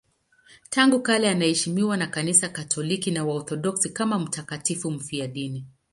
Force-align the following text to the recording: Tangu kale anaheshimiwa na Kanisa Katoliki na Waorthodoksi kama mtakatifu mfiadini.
Tangu 0.69 1.01
kale 1.01 1.29
anaheshimiwa 1.29 1.97
na 1.97 2.07
Kanisa 2.07 2.49
Katoliki 2.49 3.11
na 3.11 3.25
Waorthodoksi 3.25 3.89
kama 3.89 4.19
mtakatifu 4.19 4.91
mfiadini. 4.91 5.65